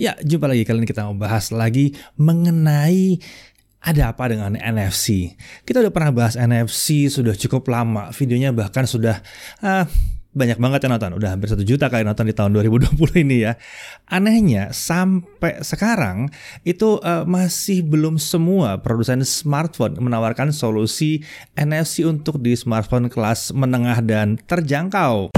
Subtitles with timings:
[0.00, 3.20] Ya, jumpa lagi kali ini kita mau bahas lagi mengenai
[3.84, 5.36] ada apa dengan NFC.
[5.68, 9.20] Kita udah pernah bahas NFC sudah cukup lama, videonya bahkan sudah
[9.60, 9.84] uh,
[10.32, 12.96] banyak banget yang nonton, udah hampir satu juta kali nonton di tahun 2020
[13.28, 13.60] ini ya.
[14.08, 16.32] Anehnya sampai sekarang
[16.64, 21.20] itu uh, masih belum semua produsen smartphone menawarkan solusi
[21.60, 25.36] NFC untuk di smartphone kelas menengah dan terjangkau.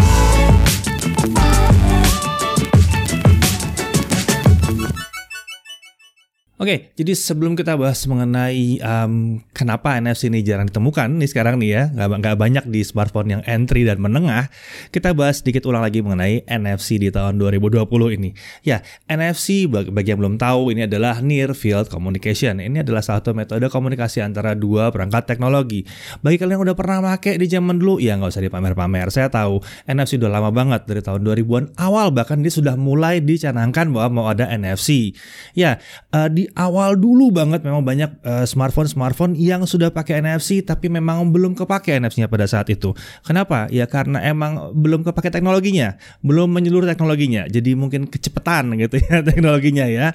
[6.63, 11.71] Oke, jadi sebelum kita bahas mengenai um, kenapa NFC ini jarang ditemukan nih sekarang nih
[11.75, 14.47] ya, nggak, nggak banyak di smartphone yang entry dan menengah,
[14.95, 17.83] kita bahas sedikit ulang lagi mengenai NFC di tahun 2020
[18.15, 18.31] ini.
[18.63, 18.79] Ya,
[19.11, 22.63] NFC bagi yang belum tahu ini adalah Near Field Communication.
[22.63, 25.83] Ini adalah satu metode komunikasi antara dua perangkat teknologi.
[26.23, 29.11] Bagi kalian yang udah pernah pakai di zaman dulu, ya nggak usah dipamer-pamer.
[29.11, 29.59] Saya tahu
[29.91, 34.27] NFC udah lama banget dari tahun 2000-an awal bahkan dia sudah mulai dicanangkan bahwa mau
[34.31, 35.11] ada NFC.
[35.59, 35.83] Ya,
[36.15, 41.31] uh, di awal dulu banget memang banyak uh, smartphone-smartphone yang sudah pakai NFC tapi memang
[41.31, 42.93] belum kepake NFC-nya pada saat itu.
[43.25, 43.71] Kenapa?
[43.71, 47.47] Ya karena emang belum kepake teknologinya, belum menyeluruh teknologinya.
[47.49, 50.13] Jadi mungkin kecepatan gitu ya teknologinya ya.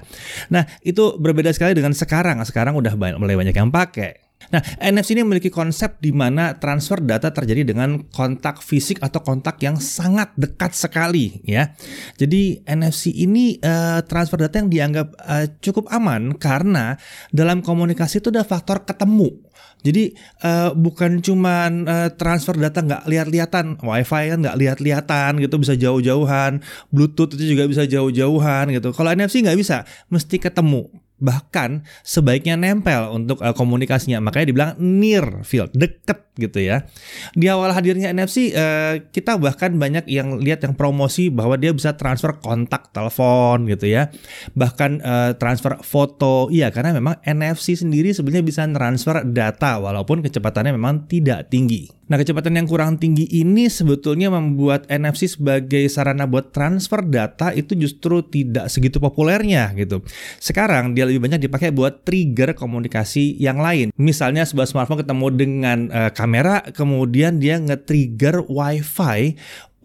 [0.52, 2.38] Nah, itu berbeda sekali dengan sekarang.
[2.46, 4.27] Sekarang udah banyak, mulai banyak yang pakai.
[4.48, 9.60] Nah, NFC ini memiliki konsep di mana transfer data terjadi dengan kontak fisik atau kontak
[9.60, 11.76] yang sangat dekat sekali, ya.
[12.16, 16.96] Jadi NFC ini uh, transfer data yang dianggap uh, cukup aman karena
[17.28, 19.36] dalam komunikasi itu ada faktor ketemu.
[19.84, 25.74] Jadi uh, bukan cuma uh, transfer data nggak lihat-lihatan, WiFi kan nggak lihat-lihatan gitu bisa
[25.76, 28.96] jauh-jauhan, Bluetooth itu juga bisa jauh-jauhan gitu.
[28.96, 34.22] Kalau NFC nggak bisa, mesti ketemu bahkan sebaiknya nempel untuk uh, komunikasinya.
[34.22, 36.86] Makanya dibilang near field deket gitu ya.
[37.34, 41.74] Di awal hadirnya NFC uh, eh, kita bahkan banyak yang lihat yang promosi bahwa dia
[41.74, 44.08] bisa transfer kontak telepon gitu ya.
[44.54, 46.46] Bahkan uh, transfer foto.
[46.48, 51.98] Iya karena memang NFC sendiri sebenarnya bisa transfer data walaupun kecepatannya memang tidak tinggi.
[52.08, 57.76] Nah, kecepatan yang kurang tinggi ini sebetulnya membuat NFC sebagai sarana buat transfer data itu
[57.76, 60.00] justru tidak segitu populernya gitu.
[60.40, 63.90] Sekarang dia lebih banyak dipakai buat trigger komunikasi yang lain.
[63.96, 69.34] Misalnya sebuah smartphone ketemu dengan uh, kamera, kemudian dia nge-trigger WiFi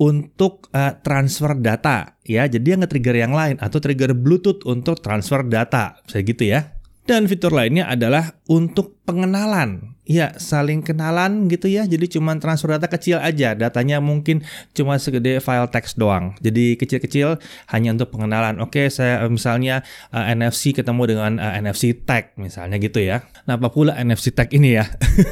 [0.04, 2.44] untuk uh, transfer data ya.
[2.46, 6.04] Jadi dia nge-trigger yang lain atau trigger Bluetooth untuk transfer data.
[6.04, 6.76] Bisa gitu ya.
[7.04, 11.88] Dan fitur lainnya adalah untuk pengenalan ya saling kenalan gitu ya.
[11.88, 13.56] Jadi cuma transfer data kecil aja.
[13.56, 14.44] Datanya mungkin
[14.76, 16.36] cuma segede file teks doang.
[16.44, 17.40] Jadi kecil-kecil
[17.72, 18.60] hanya untuk pengenalan.
[18.60, 23.24] Oke, saya misalnya uh, eh, NFC ketemu dengan uh, eh, NFC tag misalnya gitu ya.
[23.48, 24.86] Nah, apa pula NFC tag ini ya?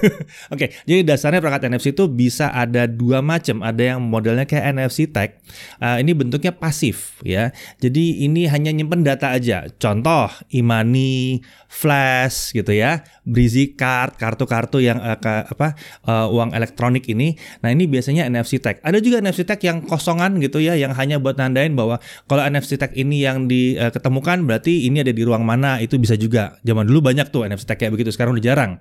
[0.54, 3.64] Oke, jadi dasarnya perangkat NFC itu bisa ada dua macam.
[3.64, 5.40] Ada yang modelnya kayak NFC tag.
[5.84, 7.52] Uh, ini bentuknya pasif ya.
[7.84, 9.68] Jadi ini hanya nyimpen data aja.
[9.80, 15.74] Contoh, imani, flash gitu ya, breezy card, kartu-kartu kartu yang uh, ke, apa
[16.06, 17.34] uh, uang elektronik ini.
[17.66, 18.78] Nah, ini biasanya NFC tag.
[18.86, 21.98] Ada juga NFC tag yang kosongan gitu ya yang hanya buat nandain bahwa
[22.30, 26.14] kalau NFC tag ini yang diketemukan uh, berarti ini ada di ruang mana, itu bisa
[26.14, 26.60] juga.
[26.62, 28.72] Zaman dulu banyak tuh NFC tag kayak begitu, sekarang udah jarang.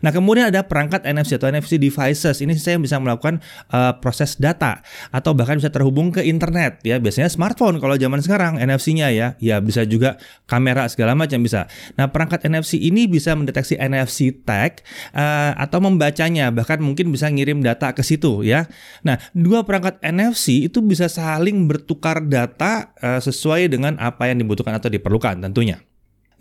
[0.00, 2.40] Nah, kemudian ada perangkat NFC atau NFC devices.
[2.40, 4.80] Ini saya bisa melakukan uh, proses data
[5.12, 6.98] atau bahkan bisa terhubung ke internet ya.
[7.00, 9.28] Biasanya smartphone kalau zaman sekarang NFC-nya ya.
[9.40, 10.16] Ya bisa juga
[10.48, 11.68] kamera segala macam bisa.
[12.00, 14.82] Nah, perangkat NFC ini bisa mendeteksi NFC tag
[15.14, 18.66] uh, atau membacanya bahkan mungkin bisa ngirim data ke situ ya.
[19.06, 24.74] Nah, dua perangkat NFC itu bisa saling bertukar data uh, sesuai dengan apa yang dibutuhkan
[24.74, 25.78] atau diperlukan tentunya.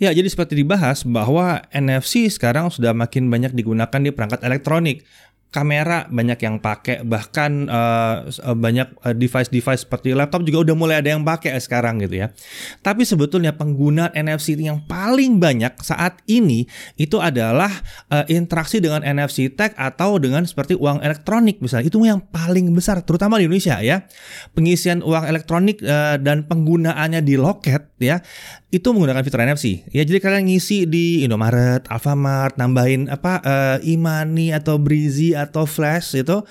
[0.01, 5.05] Ya, jadi seperti dibahas bahwa NFC sekarang sudah makin banyak digunakan di perangkat elektronik
[5.53, 8.25] kamera banyak yang pakai bahkan uh,
[8.57, 12.33] banyak uh, device-device seperti laptop juga udah mulai ada yang pakai sekarang gitu ya.
[12.81, 16.65] Tapi sebetulnya penggunaan NFC yang paling banyak saat ini
[16.97, 17.69] itu adalah
[18.09, 21.85] uh, interaksi dengan NFC tag atau dengan seperti uang elektronik misalnya.
[21.85, 24.09] Itu yang paling besar terutama di Indonesia ya.
[24.57, 28.25] Pengisian uang elektronik uh, dan penggunaannya di loket ya
[28.73, 29.85] itu menggunakan fitur NFC.
[29.93, 36.15] Ya jadi kalian ngisi di Indomaret, Alfamart, nambahin apa uh, Imani atau Breezy atau Flash
[36.15, 36.41] itu.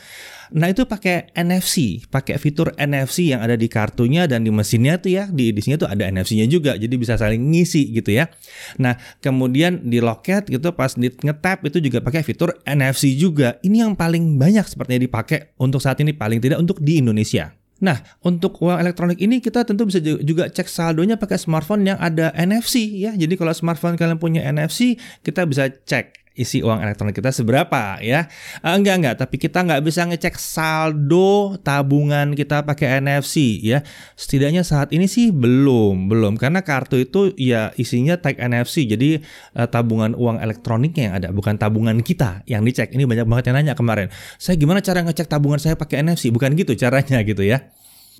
[0.52, 5.08] Nah itu pakai NFC, pakai fitur NFC yang ada di kartunya dan di mesinnya tuh
[5.08, 8.28] ya di edisinya tuh ada NFC-nya juga, jadi bisa saling ngisi gitu ya.
[8.76, 13.56] Nah kemudian di loket gitu pas di ngetap itu juga pakai fitur NFC juga.
[13.64, 17.56] Ini yang paling banyak sepertinya dipakai untuk saat ini paling tidak untuk di Indonesia.
[17.82, 22.30] Nah, untuk uang elektronik ini kita tentu bisa juga cek saldonya pakai smartphone yang ada
[22.38, 23.10] NFC ya.
[23.10, 24.94] Jadi kalau smartphone kalian punya NFC,
[25.26, 28.28] kita bisa cek isi uang elektronik kita seberapa ya.
[28.64, 33.84] Uh, enggak enggak, tapi kita nggak bisa ngecek saldo tabungan kita pakai NFC ya.
[34.16, 38.88] Setidaknya saat ini sih belum, belum karena kartu itu ya isinya tag NFC.
[38.88, 39.20] Jadi
[39.56, 42.92] uh, tabungan uang elektroniknya yang ada, bukan tabungan kita yang dicek.
[42.92, 44.08] Ini banyak banget yang nanya kemarin.
[44.40, 46.32] Saya gimana cara ngecek tabungan saya pakai NFC?
[46.32, 47.60] Bukan gitu caranya gitu ya.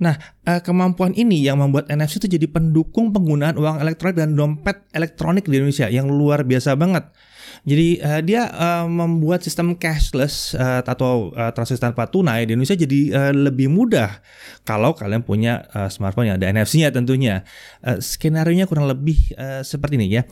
[0.00, 0.16] Nah,
[0.48, 5.44] uh, kemampuan ini yang membuat NFC itu jadi pendukung penggunaan uang elektronik dan dompet elektronik
[5.44, 7.12] di Indonesia yang luar biasa banget.
[7.62, 12.78] Jadi uh, dia uh, membuat sistem cashless uh, atau uh, transaksi tanpa tunai di Indonesia
[12.78, 14.22] jadi uh, lebih mudah
[14.66, 17.46] kalau kalian punya uh, smartphone yang ada NFC-nya tentunya.
[17.80, 20.24] Uh, skenario-nya kurang lebih uh, seperti ini ya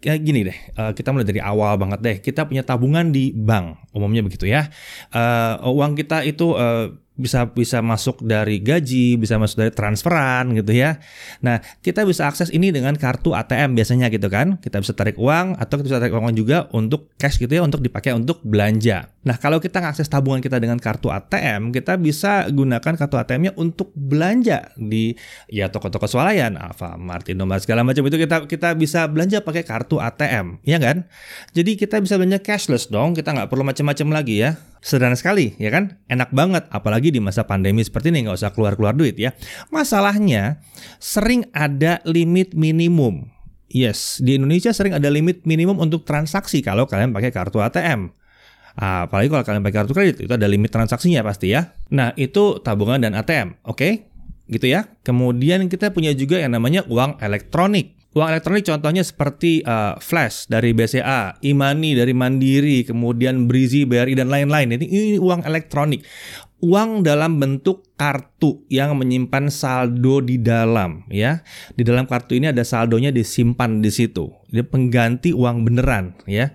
[0.00, 0.58] kayak gini deh,
[0.96, 2.16] kita mulai dari awal banget deh.
[2.24, 4.72] Kita punya tabungan di bank, umumnya begitu ya.
[5.12, 6.88] Uh, uang kita itu uh,
[7.20, 10.96] bisa bisa masuk dari gaji, bisa masuk dari transferan gitu ya.
[11.44, 14.56] Nah, kita bisa akses ini dengan kartu ATM biasanya gitu kan.
[14.58, 17.84] Kita bisa tarik uang atau kita bisa tarik uang juga untuk cash gitu ya untuk
[17.84, 19.12] dipakai untuk belanja.
[19.20, 23.92] Nah, kalau kita ngakses tabungan kita dengan kartu ATM, kita bisa gunakan kartu ATM-nya untuk
[23.92, 25.12] belanja di
[25.52, 30.64] ya toko-toko swalayan, Alfamart, Indomaret segala macam itu kita kita bisa belanja pakai kartu ATM,
[30.64, 31.04] ya kan?
[31.52, 34.56] Jadi kita bisa belanja cashless dong, kita nggak perlu macam-macam lagi ya.
[34.80, 36.00] Sederhana sekali, ya kan?
[36.08, 39.34] Enak banget, apalagi di masa pandemi seperti ini nggak usah keluar-keluar duit ya.
[39.68, 40.62] Masalahnya
[40.98, 43.30] sering ada limit minimum.
[43.70, 48.10] Yes, di Indonesia sering ada limit minimum untuk transaksi kalau kalian pakai kartu ATM.
[48.74, 51.74] Apalagi kalau kalian pakai kartu kredit itu ada limit transaksinya pasti ya.
[51.94, 53.78] Nah itu tabungan dan ATM, oke?
[53.78, 53.92] Okay?
[54.50, 54.90] Gitu ya.
[55.06, 57.94] Kemudian kita punya juga yang namanya uang elektronik.
[58.10, 64.26] Uang elektronik contohnya seperti uh, Flash dari BCA, Imani dari Mandiri, kemudian Brizi, BRI dan
[64.26, 64.74] lain-lain.
[64.74, 66.02] Ini, ini uang elektronik
[66.60, 71.44] uang dalam bentuk kartu yang menyimpan saldo di dalam ya.
[71.76, 74.32] Di dalam kartu ini ada saldonya disimpan di situ.
[74.52, 76.52] Ini pengganti uang beneran ya.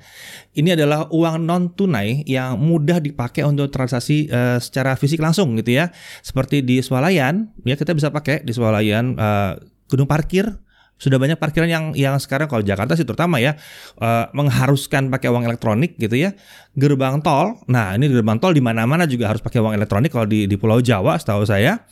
[0.57, 5.77] Ini adalah uang non tunai yang mudah dipakai untuk transaksi uh, secara fisik langsung gitu
[5.77, 5.93] ya.
[6.25, 10.64] Seperti di swalayan ya kita bisa pakai di swalayan uh, gedung parkir
[10.95, 13.59] sudah banyak parkiran yang yang sekarang kalau Jakarta sih terutama ya
[13.99, 16.31] uh, mengharuskan pakai uang elektronik gitu ya
[16.75, 17.59] gerbang tol.
[17.67, 20.79] Nah ini gerbang tol di mana-mana juga harus pakai uang elektronik kalau di di Pulau
[20.79, 21.83] Jawa setahu saya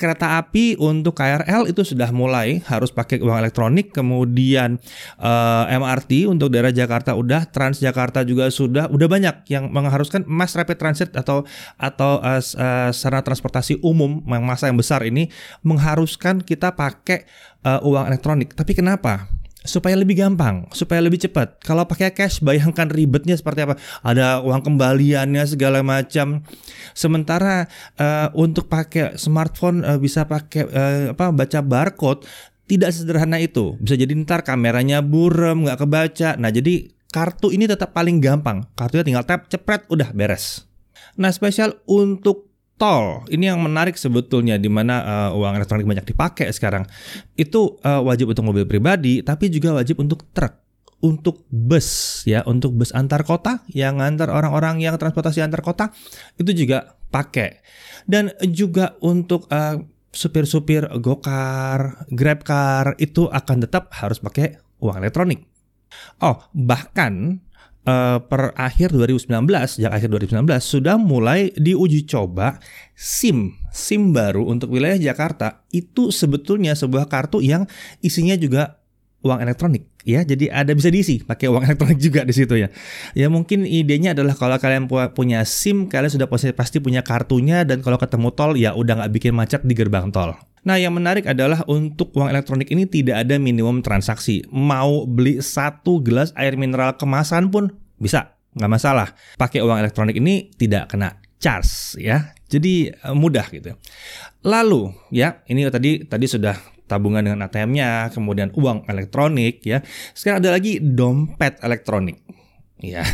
[0.00, 4.80] kereta api untuk KRL itu sudah mulai harus pakai uang elektronik, kemudian
[5.20, 10.56] uh, eh, MRT untuk daerah Jakarta udah, Transjakarta juga sudah, udah banyak yang mengharuskan mass
[10.56, 11.44] rapid transit atau
[11.76, 15.28] atau uh, uh, sarana transportasi umum yang masa yang besar ini
[15.60, 17.28] mengharuskan kita pakai
[17.68, 18.56] uh, uang elektronik.
[18.56, 19.39] Tapi kenapa?
[19.60, 21.60] Supaya lebih gampang, supaya lebih cepat.
[21.60, 23.76] Kalau pakai cash, bayangkan ribetnya seperti apa.
[24.00, 26.44] Ada uang kembaliannya segala macam.
[26.96, 27.68] Sementara
[28.00, 32.24] uh, untuk pakai smartphone uh, bisa pakai uh, apa baca barcode
[32.70, 33.76] tidak sederhana itu.
[33.82, 36.38] Bisa jadi ntar kameranya buram, nggak kebaca.
[36.38, 38.64] Nah jadi kartu ini tetap paling gampang.
[38.78, 40.64] Kartunya tinggal tap, cepret, udah beres.
[41.18, 42.49] Nah spesial untuk
[42.80, 43.28] tol.
[43.28, 46.88] Ini yang menarik sebetulnya di mana uh, uang elektronik banyak dipakai sekarang.
[47.36, 50.56] Itu uh, wajib untuk mobil pribadi tapi juga wajib untuk truk.
[51.00, 52.40] Untuk bus ya.
[52.48, 55.92] Untuk bus antar kota yang antar orang-orang yang transportasi antar kota
[56.40, 57.60] itu juga pakai.
[58.08, 59.76] Dan juga untuk uh,
[60.10, 65.46] supir-supir gokar, grabcar itu akan tetap harus pakai uang elektronik.
[66.22, 67.42] Oh, bahkan
[67.86, 69.28] uh, per akhir 2019,
[69.68, 72.58] sejak akhir 2019 sudah mulai diuji coba
[72.96, 73.56] SIM.
[73.70, 77.70] SIM baru untuk wilayah Jakarta itu sebetulnya sebuah kartu yang
[78.02, 78.79] isinya juga
[79.20, 82.68] uang elektronik ya jadi ada bisa diisi pakai uang elektronik juga di situ ya
[83.12, 88.00] ya mungkin idenya adalah kalau kalian punya SIM kalian sudah pasti punya kartunya dan kalau
[88.00, 92.12] ketemu tol ya udah nggak bikin macet di gerbang tol Nah, yang menarik adalah untuk
[92.12, 94.44] uang elektronik ini tidak ada minimum transaksi.
[94.52, 99.08] Mau beli satu gelas air mineral kemasan pun bisa, nggak masalah.
[99.40, 102.36] Pakai uang elektronik ini tidak kena charge ya.
[102.52, 103.72] Jadi eh, mudah gitu.
[104.44, 106.56] Lalu ya, ini tadi tadi sudah
[106.90, 109.78] tabungan dengan ATM-nya, kemudian uang elektronik ya.
[110.10, 112.18] Sekarang ada lagi dompet elektronik.
[112.80, 113.04] Ya,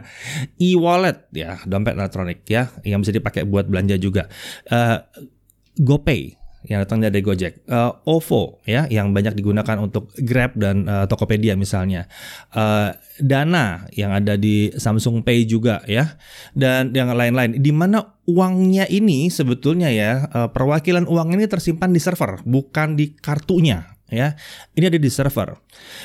[0.72, 4.26] e-wallet ya, dompet elektronik ya, yang bisa dipakai buat belanja juga.
[4.66, 5.04] Uh,
[5.76, 11.04] GoPay yang datang dari Gojek, uh, OVO ya yang banyak digunakan untuk Grab dan uh,
[11.10, 12.06] Tokopedia misalnya,
[12.54, 16.16] uh, Dana yang ada di Samsung Pay juga ya.
[16.54, 17.58] Dan yang lain-lain.
[17.58, 23.18] Di mana uangnya ini sebetulnya ya uh, perwakilan uang ini tersimpan di server bukan di
[23.18, 24.36] kartunya ya.
[24.76, 25.56] Ini ada di server.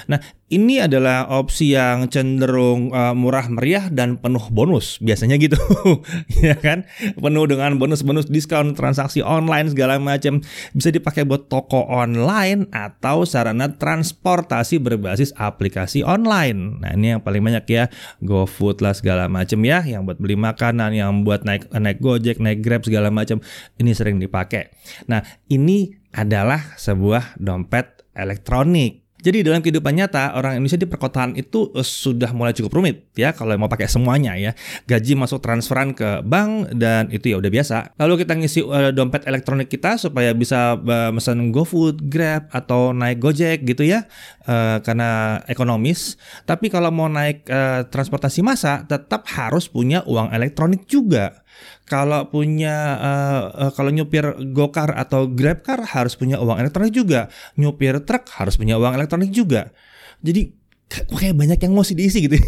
[0.07, 4.95] Nah, ini adalah opsi yang cenderung uh, murah meriah dan penuh bonus.
[5.03, 5.59] Biasanya gitu.
[6.47, 6.87] ya kan?
[7.19, 10.39] Penuh dengan bonus-bonus diskon transaksi online segala macam.
[10.71, 16.79] Bisa dipakai buat toko online atau sarana transportasi berbasis aplikasi online.
[16.79, 17.91] Nah, ini yang paling banyak ya.
[18.23, 22.63] GoFood lah segala macam ya, yang buat beli makanan, yang buat naik naik Gojek, naik
[22.63, 23.43] Grab segala macam.
[23.75, 24.71] Ini sering dipakai.
[25.11, 25.19] Nah,
[25.51, 29.07] ini adalah sebuah dompet elektronik.
[29.17, 33.33] Jadi dalam kehidupan nyata orang Indonesia di perkotaan itu uh, sudah mulai cukup rumit ya
[33.33, 34.53] kalau mau pakai semuanya ya.
[34.85, 37.97] Gaji masuk transferan ke bank dan itu ya udah biasa.
[37.97, 43.17] Lalu kita ngisi uh, dompet elektronik kita supaya bisa uh, pesan GoFood, Grab atau naik
[43.17, 44.05] Gojek gitu ya.
[44.45, 46.21] Uh, karena ekonomis.
[46.45, 51.41] Tapi kalau mau naik uh, transportasi massa tetap harus punya uang elektronik juga
[51.87, 57.31] kalau punya uh, uh, kalau nyupir gokar atau grab car harus punya uang elektronik juga.
[57.55, 59.71] Nyupir truk harus punya uang elektronik juga.
[60.19, 60.51] Jadi
[60.87, 62.39] kayak banyak yang mesti diisi gitu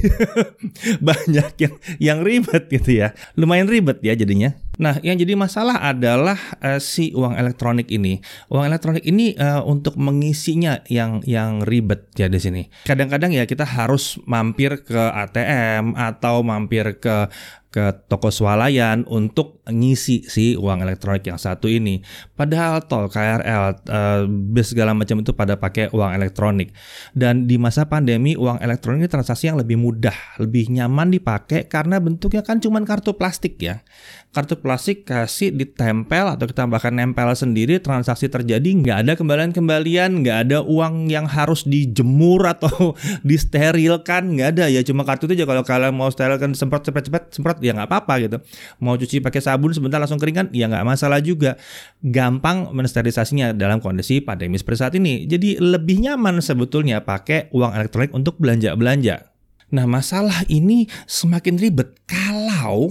[1.11, 3.11] banyak yang yang ribet gitu ya.
[3.35, 8.63] Lumayan ribet ya jadinya nah yang jadi masalah adalah uh, si uang elektronik ini uang
[8.63, 14.15] elektronik ini uh, untuk mengisinya yang yang ribet ya di sini kadang-kadang ya kita harus
[14.23, 17.27] mampir ke ATM atau mampir ke
[17.69, 22.01] ke toko swalayan untuk ngisi si uang elektronik yang satu ini.
[22.33, 26.73] Padahal tol, KRL, uh, eh, bis segala macam itu pada pakai uang elektronik.
[27.13, 32.01] Dan di masa pandemi uang elektronik ini transaksi yang lebih mudah, lebih nyaman dipakai karena
[32.01, 33.85] bentuknya kan cuma kartu plastik ya
[34.29, 40.37] kartu plastik kasih ditempel atau kita bahkan nempel sendiri transaksi terjadi nggak ada kembalian-kembalian nggak
[40.45, 42.93] ada uang yang harus dijemur atau
[43.29, 44.65] disterilkan nggak ada.
[44.69, 45.49] Ya cuma kartu itu aja.
[45.49, 48.37] Kalau kalian mau sterilkan semprot cepet-cepet semprot ya nggak apa-apa gitu.
[48.77, 51.57] Mau cuci pakai sabun sebentar langsung keringan ya nggak masalah juga.
[52.05, 55.25] Gampang mensterilisasinya dalam kondisi pandemi seperti saat ini.
[55.25, 59.29] Jadi lebih nyaman sebetulnya pakai uang elektronik untuk belanja-belanja.
[59.69, 61.93] Nah, masalah ini semakin ribet.
[62.09, 62.38] Kalau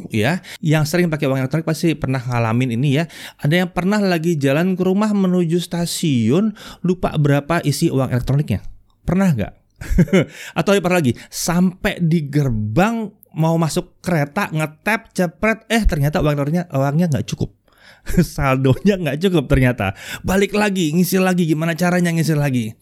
[0.09, 3.05] ya yang sering pakai uang elektronik pasti pernah ngalamin ini ya.
[3.41, 8.65] Ada yang pernah lagi jalan ke rumah menuju stasiun lupa berapa isi uang elektroniknya.
[9.05, 9.53] Pernah nggak?
[10.59, 13.09] Atau pernah lagi sampai di gerbang
[13.39, 17.55] mau masuk kereta ngetap cepret eh ternyata uang elektroniknya uangnya nggak cukup
[18.35, 19.95] saldonya nggak cukup ternyata
[20.27, 22.73] balik lagi ngisi lagi gimana caranya ngisi lagi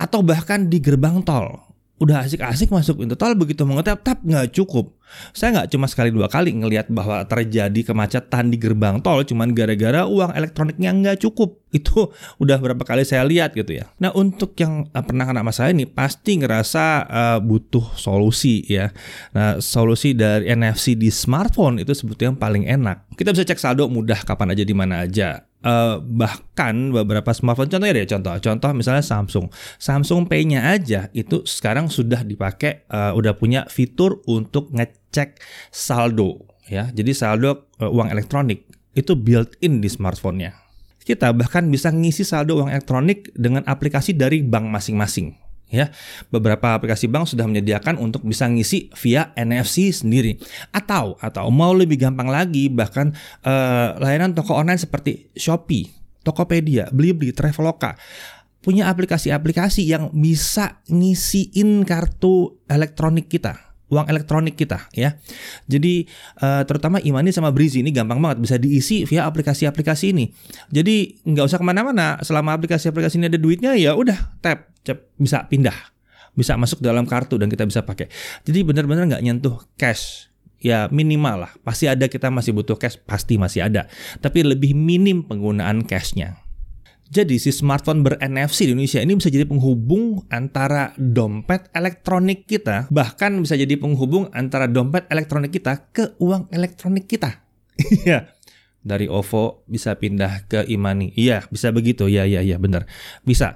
[0.00, 1.69] atau bahkan di gerbang tol
[2.00, 4.96] udah asik-asik masuk tol begitu mengetap tap nggak cukup.
[5.36, 10.08] Saya nggak cuma sekali dua kali ngelihat bahwa terjadi kemacetan di gerbang tol cuman gara-gara
[10.08, 11.60] uang elektroniknya nggak cukup.
[11.76, 12.08] Itu
[12.40, 13.92] udah berapa kali saya lihat gitu ya.
[14.00, 18.88] Nah untuk yang eh, pernah kena masalah ini pasti ngerasa uh, butuh solusi ya.
[19.36, 23.12] Nah solusi dari NFC di smartphone itu sebetulnya yang paling enak.
[23.12, 27.92] Kita bisa cek saldo mudah kapan aja di mana aja Uh, bahkan beberapa smartphone contohnya
[27.92, 29.52] deh contoh contoh misalnya Samsung.
[29.76, 35.36] Samsung Pay-nya aja itu sekarang sudah dipakai uh, udah punya fitur untuk ngecek
[35.68, 36.88] saldo ya.
[36.88, 38.64] Jadi saldo uh, uang elektronik
[38.96, 40.56] itu built-in di smartphone-nya.
[41.04, 45.88] Kita bahkan bisa ngisi saldo uang elektronik dengan aplikasi dari bank masing-masing ya
[46.28, 50.36] beberapa aplikasi bank sudah menyediakan untuk bisa ngisi via NFC sendiri.
[50.74, 53.14] Atau atau mau lebih gampang lagi bahkan
[53.46, 55.88] uh, layanan toko online seperti Shopee,
[56.26, 57.96] Tokopedia, Blibli, Traveloka
[58.60, 65.18] punya aplikasi-aplikasi yang bisa ngisiin kartu elektronik kita uang elektronik kita ya.
[65.66, 66.06] Jadi
[66.40, 70.30] uh, terutama Imani sama Brizi ini gampang banget bisa diisi via aplikasi-aplikasi ini.
[70.70, 75.44] Jadi nggak usah ke mana-mana selama aplikasi-aplikasi ini ada duitnya ya udah tap cep, bisa
[75.50, 75.76] pindah
[76.30, 78.06] bisa masuk dalam kartu dan kita bisa pakai.
[78.46, 80.30] Jadi benar-benar nggak nyentuh cash
[80.62, 81.52] ya minimal lah.
[81.64, 83.90] Pasti ada kita masih butuh cash, pasti masih ada.
[84.22, 86.38] Tapi lebih minim penggunaan cashnya.
[87.10, 93.34] Jadi si smartphone ber-NFC di Indonesia ini bisa jadi penghubung antara dompet elektronik kita, bahkan
[93.42, 97.42] bisa jadi penghubung antara dompet elektronik kita ke uang elektronik kita.
[98.06, 98.30] Iya.
[98.80, 101.12] Dari OVO bisa pindah ke Imani.
[101.12, 102.08] Iya, bisa begitu.
[102.08, 102.88] Iya, iya, iya, benar.
[103.26, 103.52] Bisa.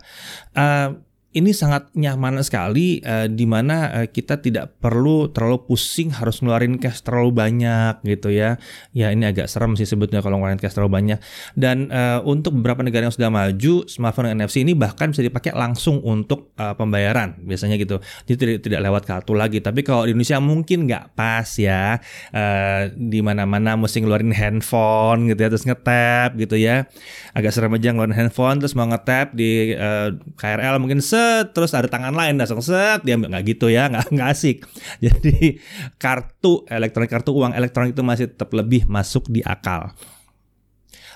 [0.53, 1.01] Uh,
[1.35, 6.79] ini sangat nyaman sekali uh, di mana uh, kita tidak perlu terlalu pusing harus ngeluarin
[6.79, 8.55] cash terlalu banyak gitu ya.
[8.95, 11.19] Ya ini agak serem sih sebetulnya kalau ngeluarin cash terlalu banyak.
[11.59, 15.99] Dan uh, untuk beberapa negara yang sudah maju, smartphone NFC ini bahkan bisa dipakai langsung
[16.07, 17.99] untuk uh, pembayaran biasanya gitu.
[18.31, 19.59] Jadi tidak tidak lewat kartu lagi.
[19.59, 21.99] Tapi kalau di Indonesia mungkin nggak pas ya.
[22.31, 26.87] Uh, di mana-mana mesti ngeluarin handphone gitu ya terus ngetap gitu ya.
[27.35, 31.73] Agak serem aja ngeluarin handphone terus mau ngetap di uh, KRL mungkin se set terus
[31.73, 34.65] ada tangan lain langsung set dia nggak gitu ya nggak nggak asik
[35.05, 35.59] jadi
[35.97, 39.93] kartu elektronik kartu uang elektronik itu masih tetap lebih masuk di akal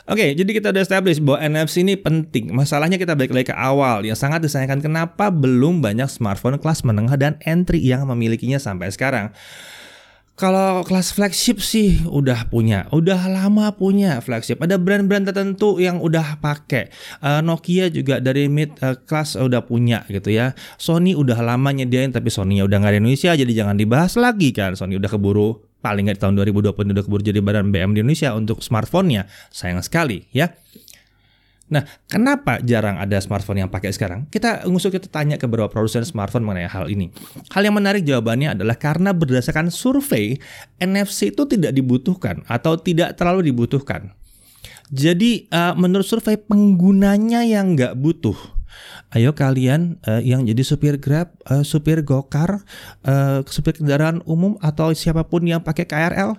[0.08, 2.48] Oke, jadi kita udah establish bahwa NFC ini penting.
[2.48, 7.12] Masalahnya kita balik lagi ke awal yang sangat disayangkan kenapa belum banyak smartphone kelas menengah
[7.20, 9.36] dan entry yang memilikinya sampai sekarang.
[10.38, 14.62] Kalau kelas flagship sih udah punya, udah lama punya flagship.
[14.62, 16.94] Ada brand-brand tertentu yang udah pakai.
[17.18, 20.54] Uh, Nokia juga dari mid uh, class udah punya gitu ya.
[20.78, 24.78] Sony udah lama nyediain tapi Sony udah nggak di Indonesia jadi jangan dibahas lagi kan.
[24.78, 28.30] Sony udah keburu paling nggak di tahun 2020 udah keburu jadi badan BM di Indonesia
[28.38, 29.26] untuk smartphone-nya.
[29.50, 30.54] Sayang sekali ya.
[31.68, 34.24] Nah, kenapa jarang ada smartphone yang pakai sekarang?
[34.32, 37.12] Kita ngusuk kita tanya ke beberapa produsen smartphone mengenai hal ini.
[37.52, 40.40] Hal yang menarik jawabannya adalah karena berdasarkan survei,
[40.80, 44.16] NFC itu tidak dibutuhkan atau tidak terlalu dibutuhkan.
[44.88, 48.58] Jadi, uh, menurut survei penggunanya yang nggak butuh
[49.08, 52.60] Ayo kalian uh, yang jadi supir Grab, uh, supir Gokar,
[53.08, 56.36] uh, supir kendaraan umum atau siapa pun yang pakai KRL,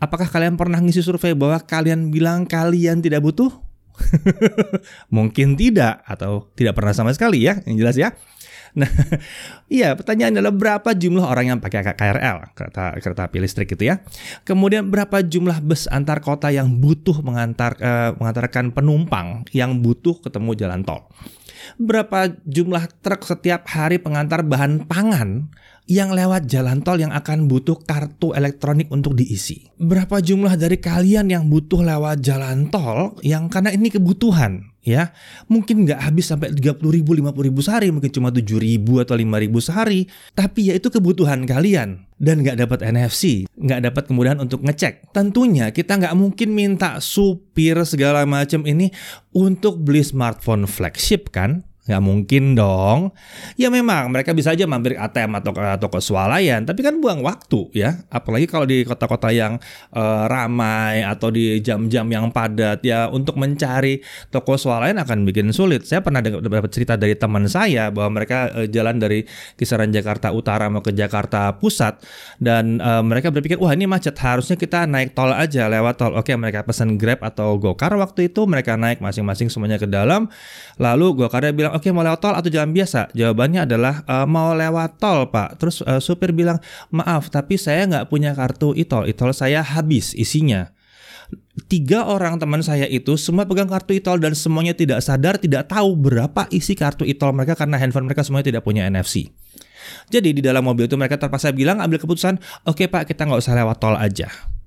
[0.00, 3.52] apakah kalian pernah ngisi survei bahwa kalian bilang kalian tidak butuh?
[5.16, 8.14] Mungkin tidak atau tidak pernah sama sekali ya, yang jelas ya.
[8.76, 8.90] Nah,
[9.72, 14.04] iya pertanyaan adalah berapa jumlah orang yang pakai KRL, kereta kereta api listrik gitu ya.
[14.44, 20.52] Kemudian berapa jumlah bus antar kota yang butuh mengantar uh, mengantarkan penumpang yang butuh ketemu
[20.54, 21.08] jalan tol
[21.76, 25.52] berapa jumlah truk setiap hari pengantar bahan pangan
[25.88, 29.72] yang lewat jalan tol yang akan butuh kartu elektronik untuk diisi.
[29.80, 35.16] Berapa jumlah dari kalian yang butuh lewat jalan tol yang karena ini kebutuhan ya.
[35.48, 39.24] Mungkin nggak habis sampai 30 ribu 50 ribu sehari mungkin cuma 7 ribu atau 5
[39.44, 40.04] ribu sehari.
[40.36, 42.04] Tapi ya itu kebutuhan kalian.
[42.18, 45.14] Dan nggak dapat NFC nggak dapat kemudahan untuk ngecek.
[45.14, 48.90] Tentunya kita nggak mungkin minta supir segala macam ini
[49.30, 53.16] untuk beli smartphone flagship kan Nggak mungkin dong.
[53.56, 57.24] Ya memang mereka bisa aja mampir ke ATM atau ke, ke swalayan, tapi kan buang
[57.24, 58.04] waktu ya.
[58.12, 59.56] Apalagi kalau di kota-kota yang
[59.96, 65.88] uh, ramai atau di jam-jam yang padat ya untuk mencari toko swalayan akan bikin sulit.
[65.88, 69.24] Saya pernah dapat cerita dari teman saya bahwa mereka uh, jalan dari
[69.56, 72.04] kisaran Jakarta Utara mau ke Jakarta Pusat
[72.36, 76.12] dan uh, mereka berpikir wah ini macet harusnya kita naik tol aja lewat tol.
[76.20, 80.28] Oke mereka pesan Grab atau Gokar waktu itu mereka naik masing-masing semuanya ke dalam.
[80.76, 83.14] Lalu Gokarnya bilang oke okay, mau lewat tol atau jalan biasa?
[83.14, 85.62] Jawabannya adalah e, mau lewat tol pak.
[85.62, 86.58] Terus e, supir bilang
[86.90, 89.06] maaf tapi saya nggak punya kartu e-tol.
[89.06, 90.74] E-tol saya habis isinya.
[91.68, 95.94] Tiga orang teman saya itu semua pegang kartu e-tol dan semuanya tidak sadar, tidak tahu
[95.94, 99.30] berapa isi kartu e-tol mereka karena handphone mereka semuanya tidak punya NFC.
[100.10, 103.40] Jadi di dalam mobil itu mereka terpaksa bilang ambil keputusan, oke okay, pak kita nggak
[103.40, 104.57] usah lewat tol aja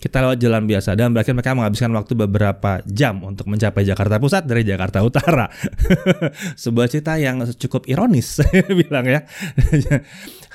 [0.00, 4.48] kita lewat jalan biasa dan berakhir mereka menghabiskan waktu beberapa jam untuk mencapai Jakarta Pusat
[4.48, 5.52] dari Jakarta Utara.
[6.64, 8.40] Sebuah cerita yang cukup ironis
[8.80, 9.20] bilang ya.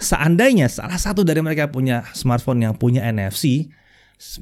[0.02, 3.70] Seandainya salah satu dari mereka punya smartphone yang punya NFC,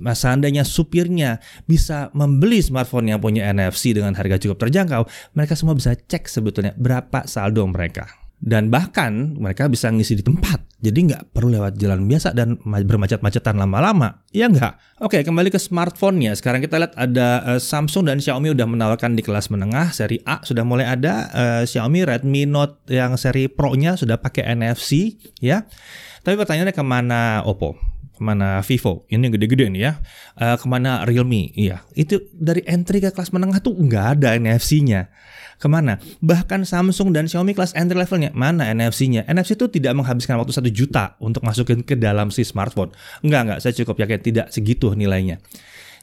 [0.08, 5.04] seandainya supirnya bisa membeli smartphone yang punya NFC dengan harga cukup terjangkau,
[5.36, 10.60] mereka semua bisa cek sebetulnya berapa saldo mereka dan bahkan mereka bisa ngisi di tempat
[10.84, 14.20] jadi nggak perlu lewat jalan biasa dan bermacet-macetan lama-lama.
[14.36, 15.00] Ya nggak?
[15.00, 16.36] Oke kembali ke smartphone-nya.
[16.36, 20.44] Sekarang kita lihat ada uh, Samsung dan Xiaomi udah menawarkan di kelas menengah seri A
[20.44, 25.64] sudah mulai ada uh, Xiaomi Redmi Note yang seri Pro-nya sudah pakai NFC ya.
[26.20, 29.92] Tapi pertanyaannya ke mana Oppo ke mana Vivo ini gede-gede nih ya
[30.38, 35.10] uh, ke mana Realme iya itu dari entry ke kelas menengah tuh nggak ada NFC-nya
[35.64, 35.96] ke mana?
[36.20, 39.24] Bahkan Samsung dan Xiaomi kelas entry levelnya mana NFC-nya?
[39.32, 42.92] NFC itu tidak menghabiskan waktu satu juta untuk masukin ke dalam si smartphone.
[43.24, 45.40] Enggak enggak, saya cukup yakin tidak segitu nilainya.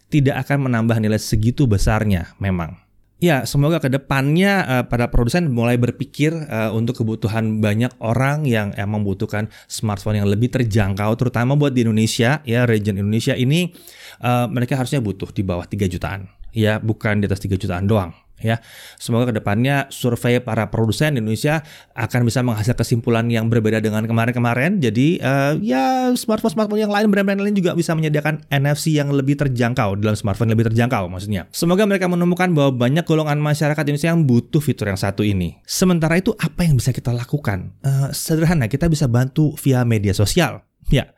[0.08, 2.89] Tidak akan menambah nilai segitu besarnya memang.
[3.20, 8.72] Ya, semoga ke depannya uh, para produsen mulai berpikir uh, untuk kebutuhan banyak orang yang
[8.72, 13.76] uh, membutuhkan smartphone yang lebih terjangkau, terutama buat di Indonesia, ya region Indonesia ini
[14.24, 18.16] uh, mereka harusnya butuh di bawah 3 jutaan, ya bukan di atas 3 jutaan doang
[18.40, 18.58] ya.
[18.96, 21.62] Semoga ke depannya survei para produsen di Indonesia
[21.94, 24.80] akan bisa menghasilkan kesimpulan yang berbeda dengan kemarin-kemarin.
[24.80, 29.98] Jadi uh, ya smartphone-smartphone yang lain, brand-brand lain juga bisa menyediakan NFC yang lebih terjangkau
[30.00, 31.50] dalam smartphone lebih terjangkau maksudnya.
[31.50, 35.58] Semoga mereka menemukan bahwa banyak golongan masyarakat Indonesia yang butuh fitur yang satu ini.
[35.66, 37.74] Sementara itu apa yang bisa kita lakukan?
[37.82, 40.62] Uh, sederhana, kita bisa bantu via media sosial.
[40.90, 41.14] Ya,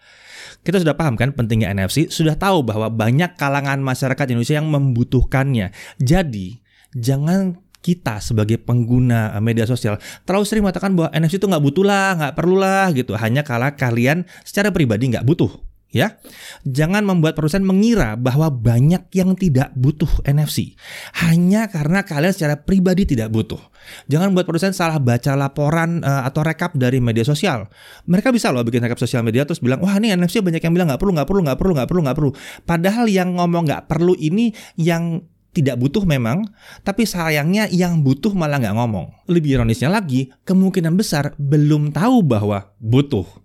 [0.63, 5.75] kita sudah paham kan pentingnya NFC, sudah tahu bahwa banyak kalangan masyarakat Indonesia yang membutuhkannya.
[5.99, 6.62] Jadi,
[6.97, 11.85] jangan kita sebagai pengguna eh, media sosial terlalu sering mengatakan bahwa NFC itu nggak butuh
[11.85, 13.19] lah, nggak perlu lah gitu.
[13.19, 15.51] Hanya kalau kalian secara pribadi nggak butuh
[15.93, 16.17] ya.
[16.65, 20.79] Jangan membuat perusahaan mengira bahwa banyak yang tidak butuh NFC
[21.21, 23.61] hanya karena kalian secara pribadi tidak butuh.
[24.09, 27.69] Jangan buat perusahaan salah baca laporan uh, atau rekap dari media sosial.
[28.09, 30.89] Mereka bisa loh bikin rekap sosial media terus bilang, "Wah, ini NFC banyak yang bilang
[30.89, 32.31] nggak perlu, nggak perlu, nggak perlu, nggak perlu, nggak perlu."
[32.65, 36.49] Padahal yang ngomong nggak perlu ini yang tidak butuh memang,
[36.81, 39.07] tapi sayangnya yang butuh malah nggak ngomong.
[39.29, 43.42] Lebih ironisnya lagi, kemungkinan besar belum tahu bahwa butuh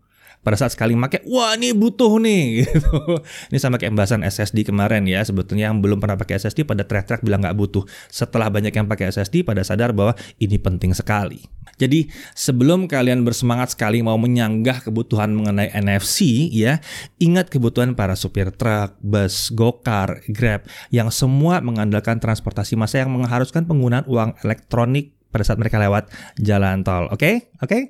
[0.48, 3.20] pada saat sekali pakai wah ini butuh nih gitu
[3.52, 7.20] ini sama kayak pembahasan SSD kemarin ya sebetulnya yang belum pernah pakai SSD pada track-track
[7.20, 11.44] bilang nggak butuh setelah banyak yang pakai SSD pada sadar bahwa ini penting sekali
[11.76, 16.80] jadi sebelum kalian bersemangat sekali mau menyanggah kebutuhan mengenai NFC ya
[17.20, 20.64] ingat kebutuhan para supir truk bus gokar grab
[20.96, 26.82] yang semua mengandalkan transportasi massa yang mengharuskan penggunaan uang elektronik pada saat mereka lewat jalan
[26.88, 27.12] tol.
[27.12, 27.20] Oke?
[27.20, 27.36] Okay?
[27.60, 27.68] Oke?
[27.68, 27.82] Okay?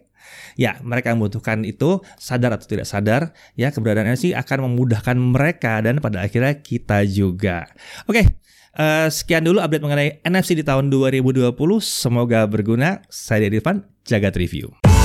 [0.57, 6.01] Ya, mereka membutuhkan itu sadar atau tidak sadar, ya keberadaan NFC akan memudahkan mereka dan
[6.01, 7.69] pada akhirnya kita juga.
[8.09, 8.41] Oke,
[8.77, 11.53] uh, sekian dulu update mengenai NFC di tahun 2020.
[11.79, 13.05] Semoga berguna.
[13.07, 14.96] Saya Irfan, jaga review.